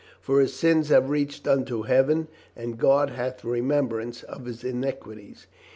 [0.19, 5.45] For his sins have reached unto Heaven, and God hath remembrance of his iniquities.